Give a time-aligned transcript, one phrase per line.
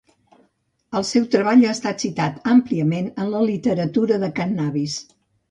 [0.99, 4.99] El seu treball ha estat citat àmpliament en la literatura de cànnabis.